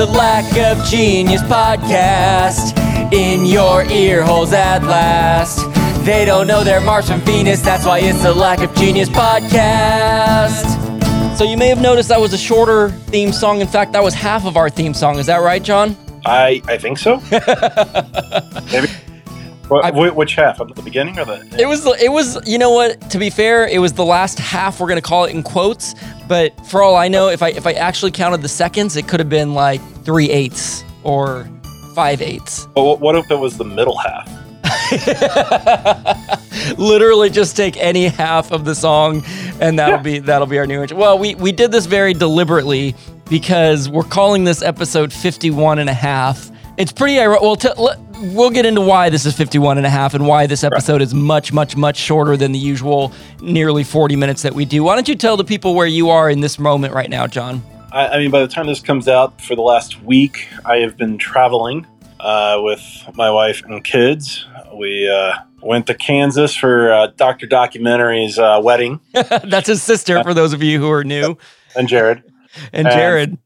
[0.00, 2.72] the Lack of Genius podcast
[3.12, 5.58] in your ear holes at last.
[6.06, 10.64] They don't know their Mars from Venus, that's why it's the Lack of Genius podcast.
[11.36, 13.60] So you may have noticed that was a shorter theme song.
[13.60, 15.18] In fact, that was half of our theme song.
[15.18, 15.94] Is that right, John?
[16.24, 17.16] I I think so.
[18.72, 18.89] Maybe.
[19.70, 20.60] Wh- I- which half?
[20.60, 21.56] At the beginning or the?
[21.58, 24.80] It was it was you know what to be fair it was the last half
[24.80, 25.94] we're gonna call it in quotes
[26.28, 29.20] but for all I know if I if I actually counted the seconds it could
[29.20, 31.48] have been like three eighths or
[31.94, 34.28] five eighths But what, what if it was the middle half?
[36.78, 39.22] literally just take any half of the song
[39.60, 40.02] and that'll Yeah.
[40.02, 42.94] be that'll be our new intro well we we did this very deliberately
[43.28, 47.68] because we're calling this episode 51 and a half it's pretty ironic well t-
[48.20, 51.14] we'll get into why this is 51 and a half and why this episode is
[51.14, 54.82] much much much shorter than the usual nearly 40 minutes that we do.
[54.84, 57.62] Why don't you tell the people where you are in this moment right now john?
[57.92, 60.96] I, I mean, by the time this comes out, for the last week, I have
[60.96, 61.86] been traveling
[62.20, 62.80] uh, with
[63.14, 64.46] my wife and kids.
[64.72, 70.34] We uh, went to Kansas for uh, Doctor Documentary's uh, wedding, that's his sister for
[70.34, 71.36] those of you who are new.
[71.74, 72.22] And Jared.
[72.72, 73.28] and And- jared.
[73.30, 73.38] And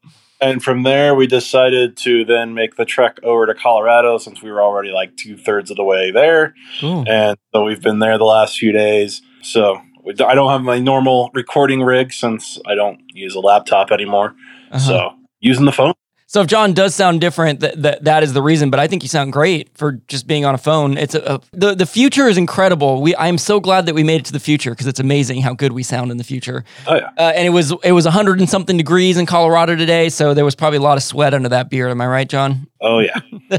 [0.63, 4.63] from there, we decided to then make the trek over to Colorado since we were
[4.63, 6.55] already like two thirds of the way there.
[6.83, 7.05] Ooh.
[7.07, 9.23] and so we've been there the last few days.
[9.43, 13.91] So we, I don't have my normal recording rig since I don't use a laptop
[13.91, 14.35] anymore.
[14.71, 14.79] Uh-huh.
[14.79, 15.95] So using the phone.
[16.27, 18.71] So if John does sound different, that, that that is the reason.
[18.71, 20.97] But I think you sound great for just being on a phone.
[20.99, 23.03] It's a, a the the future is incredible.
[23.03, 25.55] We I'm so glad that we made it to the future because it's amazing how
[25.55, 26.65] good we sound in the future.
[26.87, 30.09] Oh yeah, Uh, and it was it was 100 and something degrees in Colorado today,
[30.09, 31.91] so there was probably a lot of sweat under that beard.
[31.91, 32.67] Am I right, John?
[32.81, 33.21] oh yeah.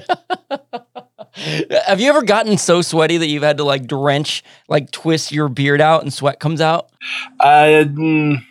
[1.86, 5.50] Have you ever gotten so sweaty that you've had to like drench, like twist your
[5.50, 6.90] beard out and sweat comes out?
[7.42, 8.42] I mm,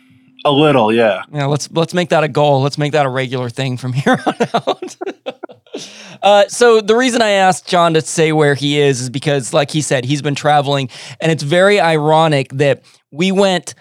[0.45, 1.23] a little, yeah.
[1.33, 2.63] Yeah, let's let's make that a goal.
[2.63, 4.97] Let's make that a regular thing from here on out.
[6.23, 9.71] uh, so the reason I asked John to say where he is is because, like
[9.71, 10.89] he said, he's been traveling,
[11.21, 13.75] and it's very ironic that we went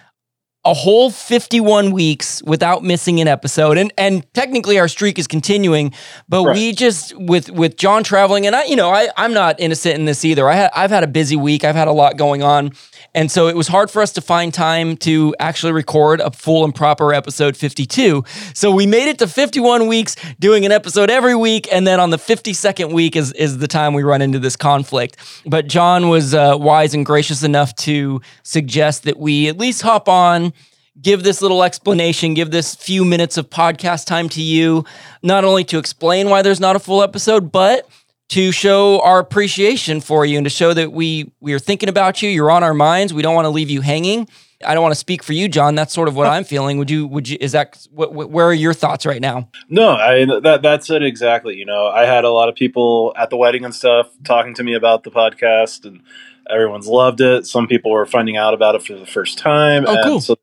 [0.66, 3.78] a whole 51 weeks without missing an episode.
[3.78, 5.94] And and technically our streak is continuing
[6.30, 6.56] but Right.
[6.56, 10.06] we just with with John traveling and I you know I I'm not innocent in
[10.06, 10.48] this either.
[10.50, 11.66] I had I've had a busy week.
[11.66, 12.72] I've had a lot going on.
[13.16, 16.64] And so it was hard for us to find time to actually record a full
[16.64, 21.36] and proper episode 52 so we made it to 51 weeks doing an episode every
[21.36, 24.56] week and then on the 52nd week is is the time we run into this
[24.56, 25.18] conflict.
[25.46, 30.08] But John was uh, wise and gracious enough to suggest that we at least hop
[30.08, 30.53] on
[31.02, 34.86] give this little explanation, give this few minutes of podcast time to you,
[35.22, 37.90] not only to explain why there's not a full episode, but
[38.30, 42.22] to show our appreciation for you and to show that we we are thinking about
[42.22, 42.30] you.
[42.30, 43.14] You're on our minds.
[43.14, 44.28] We don't want to leave you hanging.
[44.66, 45.76] I don't want to speak for you, John.
[45.76, 46.78] That's sort of what I'm feeling.
[46.78, 47.06] Would you?
[47.08, 47.38] Would you?
[47.40, 48.30] Is that what, what?
[48.30, 49.50] Where are your thoughts right now?
[49.70, 51.56] No, I that that's it exactly.
[51.56, 54.64] You know, I had a lot of people at the wedding and stuff talking to
[54.64, 56.02] me about the podcast, and
[56.50, 57.46] everyone's loved it.
[57.46, 59.86] Some people were finding out about it for the first time.
[59.86, 60.22] Oh, cool.
[60.22, 60.38] So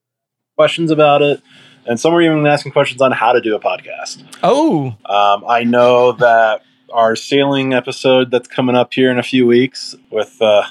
[0.60, 1.41] questions about it,
[1.87, 4.22] and some were even asking questions on how to do a podcast.
[4.43, 6.60] Oh, Um, I know that
[6.93, 10.65] our sailing episode that's coming up here in a few weeks with uh,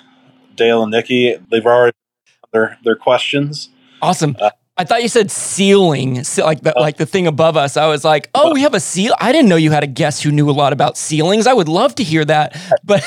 [0.55, 1.97] Dale and Nikki, they've already
[2.53, 3.69] their their questions.
[4.03, 4.35] awesome.
[4.39, 7.75] Uh, I thought you said ceiling, like the, like the thing above us.
[7.75, 9.13] I was like, oh, we have a seal.
[9.19, 11.47] I didn't know you had a guest who knew a lot about ceilings.
[11.47, 13.03] I would love to hear that, but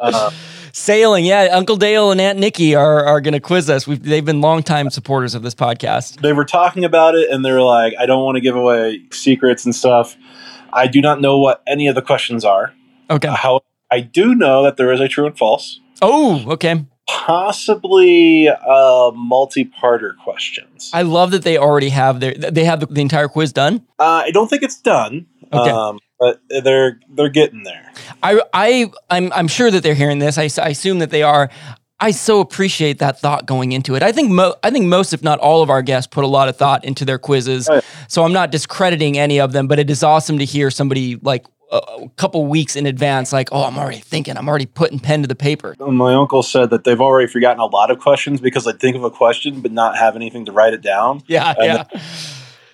[0.00, 0.30] Uh,
[0.80, 1.48] Sailing, yeah.
[1.52, 3.86] Uncle Dale and Aunt Nikki are are going to quiz us.
[3.86, 6.20] We've, they've been longtime supporters of this podcast.
[6.20, 9.64] they were talking about it, and they're like, "I don't want to give away secrets
[9.64, 10.16] and stuff."
[10.74, 12.74] I do not know what any of the questions are.
[13.08, 13.28] Okay.
[13.34, 13.60] How
[13.90, 16.84] I do know that there is a true and false, Oh, okay.
[17.08, 20.90] possibly uh, multi-parter questions.
[20.92, 23.76] I love that they already have their they have the, the entire quiz done.
[23.98, 25.70] Uh, I don't think it's done, Okay.
[25.70, 27.92] um, but they're they're getting there.
[28.22, 30.38] I I I'm I'm sure that they're hearing this.
[30.38, 31.50] I, I assume that they are.
[31.98, 34.02] I so appreciate that thought going into it.
[34.02, 36.48] I think mo- I think most, if not all, of our guests put a lot
[36.48, 37.68] of thought into their quizzes.
[37.70, 37.80] Oh, yeah.
[38.08, 41.46] So I'm not discrediting any of them, but it is awesome to hear somebody like
[41.72, 44.36] a, a couple weeks in advance, like, "Oh, I'm already thinking.
[44.36, 47.66] I'm already putting pen to the paper." My uncle said that they've already forgotten a
[47.66, 50.74] lot of questions because they think of a question but not have anything to write
[50.74, 51.22] it down.
[51.26, 52.00] Yeah, And yeah.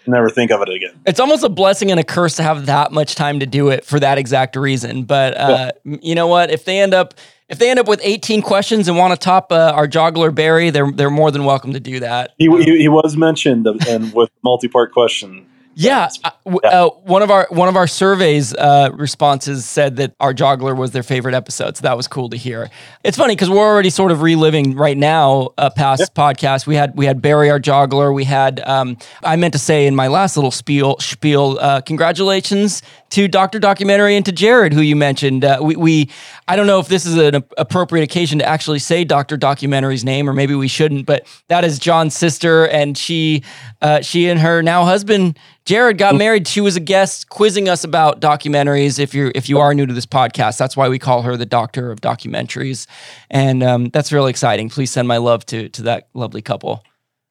[0.07, 1.01] Never think of it again.
[1.07, 3.85] It's almost a blessing and a curse to have that much time to do it
[3.85, 5.05] for that exact reason.
[5.05, 6.51] But uh, m- you know what?
[6.51, 7.15] If they end up
[7.49, 10.71] if they end up with 18 questions and want to top uh, our joggler Barry,
[10.71, 12.33] they're they're more than welcome to do that.
[12.39, 15.47] He, he, he was mentioned and with multi-part question.
[15.75, 20.35] Yeah, uh, uh, one of our one of our surveys uh, responses said that our
[20.35, 22.71] joggler was their favorite episode, so that was cool to hear.
[23.05, 26.07] It's funny because we're already sort of reliving right now a past yeah.
[26.07, 26.67] podcast.
[26.67, 28.15] We had we had Barry our joggler.
[28.15, 32.83] We had um, I meant to say in my last little spiel spiel, uh, congratulations
[33.13, 35.45] to Doctor Documentary and to Jared, who you mentioned.
[35.45, 36.11] Uh, we, we
[36.49, 40.29] I don't know if this is an appropriate occasion to actually say Doctor Documentary's name,
[40.29, 43.43] or maybe we shouldn't, but that is John's sister, and she
[43.83, 46.49] uh, she and her now husband Jared got married.
[46.49, 48.99] She was a guest quizzing us about documentaries.
[48.99, 51.47] If you're if you are new to this podcast, that's why we call her the
[51.47, 52.87] doctor of documentaries,
[53.31, 54.71] and um, that's really exciting.
[54.71, 56.83] Please send my love to to that lovely couple.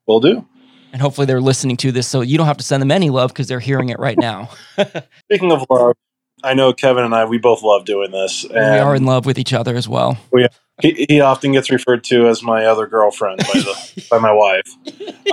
[0.06, 0.48] Will do.
[0.94, 3.32] And hopefully they're listening to this, so you don't have to send them any love
[3.32, 4.50] because they're hearing it right now.
[5.26, 5.96] Speaking of love,
[6.44, 9.26] I know Kevin and I we both love doing this, and we are in love
[9.26, 10.18] with each other as well.
[10.32, 10.48] We,
[10.82, 14.68] he, he often gets referred to as my other girlfriend by the by my wife.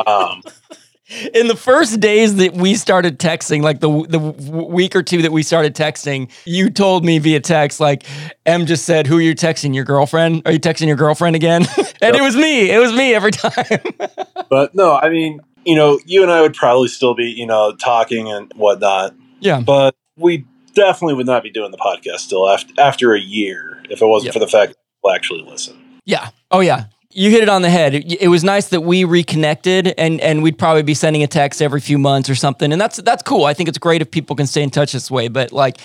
[0.06, 0.42] Um,
[1.34, 5.32] in the first days that we started texting, like the the week or two that
[5.32, 8.04] we started texting, you told me via text, like
[8.44, 9.74] M just said, "Who are you texting?
[9.74, 10.42] Your girlfriend?
[10.44, 12.14] Are you texting your girlfriend again?" and yep.
[12.14, 12.70] it was me.
[12.70, 13.52] It was me every time.
[14.50, 17.74] but no, I mean, you know, you and I would probably still be, you know,
[17.76, 19.14] talking and whatnot.
[19.40, 19.60] Yeah.
[19.60, 20.44] But we
[20.74, 24.26] definitely would not be doing the podcast still after after a year if it wasn't
[24.26, 24.32] yep.
[24.34, 25.78] for the fact that people actually listen.
[26.04, 26.30] Yeah.
[26.50, 27.94] Oh yeah you hit it on the head.
[27.94, 31.80] It, was nice that we reconnected, and and we'd probably be sending a text every
[31.80, 33.44] few months or something, and that's that's cool.
[33.44, 35.28] I think it's great if people can stay in touch this way.
[35.28, 35.78] But like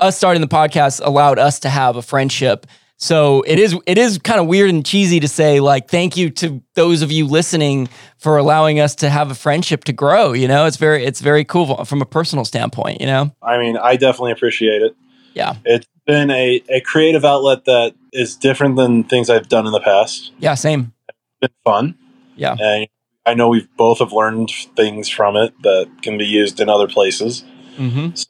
[0.00, 2.66] us starting the podcast allowed us to have a friendship.
[2.96, 6.30] So it is it is kind of weird and cheesy to say like thank you
[6.30, 10.32] to those of you listening for allowing us to have a friendship to grow.
[10.32, 13.00] You know, it's very it's very cool from a personal standpoint.
[13.00, 14.96] You know, I mean, I definitely appreciate it.
[15.34, 19.72] Yeah, it's been a, a creative outlet that is different than things I've done in
[19.72, 20.32] the past.
[20.38, 20.92] Yeah, same.
[21.08, 21.98] It's been fun.
[22.36, 22.56] Yeah.
[22.58, 22.88] And
[23.24, 26.88] I know we've both have learned things from it that can be used in other
[26.88, 27.44] places.
[27.76, 28.14] Mm-hmm.
[28.14, 28.26] So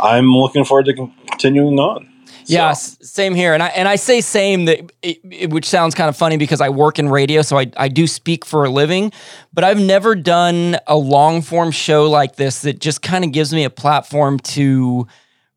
[0.00, 2.08] I'm looking forward to continuing on.
[2.44, 2.54] So.
[2.54, 3.54] Yeah, same here.
[3.54, 6.60] And I and I say same that it, it, which sounds kind of funny because
[6.60, 9.12] I work in radio, so I I do speak for a living,
[9.52, 13.52] but I've never done a long form show like this that just kind of gives
[13.52, 15.06] me a platform to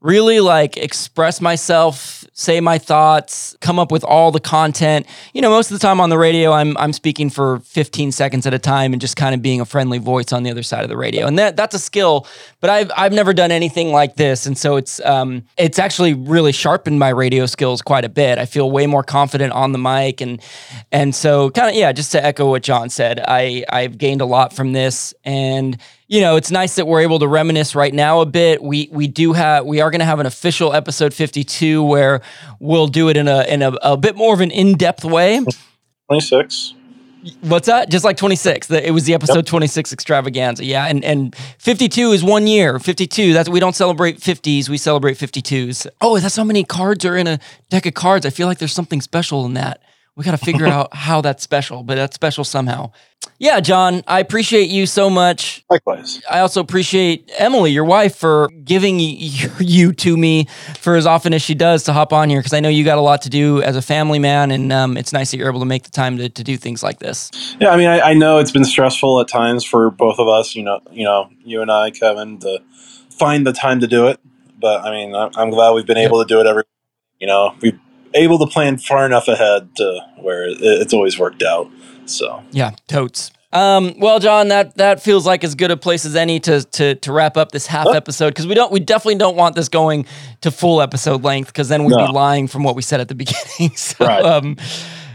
[0.04, 5.08] really like express myself, say my thoughts, come up with all the content.
[5.34, 8.46] You know, most of the time on the radio, I'm I'm speaking for 15 seconds
[8.46, 10.84] at a time and just kind of being a friendly voice on the other side
[10.84, 11.26] of the radio.
[11.26, 12.28] And that that's a skill,
[12.60, 16.52] but I've I've never done anything like this, and so it's um it's actually really
[16.52, 18.38] sharpened my radio skills quite a bit.
[18.38, 20.42] I feel way more confident on the mic, and
[20.92, 24.26] and so kind of yeah, just to echo what John said, I I've gained a
[24.26, 25.78] lot from this and
[26.08, 28.62] you know, it's nice that we're able to reminisce right now a bit.
[28.62, 32.22] We we do have we are going to have an official episode 52 where
[32.60, 35.44] we'll do it in a in a, a bit more of an in-depth way.
[36.10, 36.76] 26.
[37.40, 37.90] What's that?
[37.90, 38.70] Just like 26.
[38.70, 39.46] It was the episode yep.
[39.46, 40.66] 26 extravaganza.
[40.66, 42.80] Yeah, and and 52 is one year.
[42.80, 43.32] 52.
[43.32, 45.88] That's we don't celebrate 50s, we celebrate 52s.
[46.02, 47.40] Oh, that's how many cards are in a
[47.70, 48.26] deck of cards.
[48.26, 49.82] I feel like there's something special in that.
[50.16, 52.92] We got to figure out how that's special, but that's special somehow.
[53.40, 55.64] Yeah, John, I appreciate you so much.
[55.70, 56.22] Likewise.
[56.30, 59.00] I also appreciate Emily, your wife, for giving
[59.60, 62.60] you to me for as often as she does to hop on here because I
[62.60, 65.32] know you got a lot to do as a family man, and um, it's nice
[65.32, 67.32] that you're able to make the time to, to do things like this.
[67.60, 70.56] Yeah, I mean, I, I know it's been stressful at times for both of us.
[70.56, 72.62] You know, you know, you and I, Kevin, to
[73.10, 74.20] find the time to do it.
[74.60, 76.64] But I mean, I'm glad we've been able to do it every.
[77.20, 77.80] You know, we've
[78.16, 81.70] able to plan far enough ahead to where it's always worked out.
[82.06, 83.32] So yeah, totes.
[83.54, 86.96] Um, well, John, that that feels like as good a place as any to to
[86.96, 90.08] to wrap up this half episode because we don't we definitely don't want this going
[90.42, 92.08] to full episode length because then we'd no.
[92.08, 93.76] be lying from what we said at the beginning.
[93.76, 94.26] so, right.
[94.26, 94.58] um,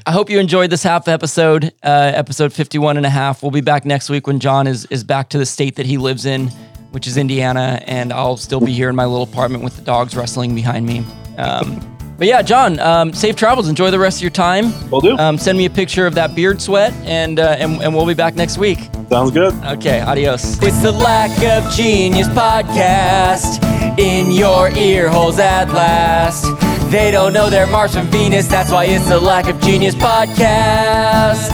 [0.07, 3.43] I hope you enjoyed this half episode, uh, episode 51 and a half.
[3.43, 5.99] We'll be back next week when John is is back to the state that he
[5.99, 6.47] lives in,
[6.93, 10.17] which is Indiana, and I'll still be here in my little apartment with the dogs
[10.17, 11.05] wrestling behind me.
[11.38, 13.69] Um, but yeah, John, um, safe travels.
[13.69, 14.73] Enjoy the rest of your time.
[14.91, 15.17] Will do.
[15.17, 18.15] Um, send me a picture of that beard sweat, and, uh, and and we'll be
[18.15, 18.91] back next week.
[19.09, 19.55] Sounds good.
[19.65, 20.61] Okay, adios.
[20.63, 23.63] It's the Lack of Genius podcast
[23.99, 26.45] in your ear holes at last.
[26.91, 28.49] They don't know their Mars from Venus.
[28.49, 31.53] That's why it's the Lack of Genius podcast.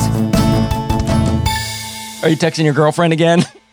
[2.23, 3.45] Are you texting your girlfriend again?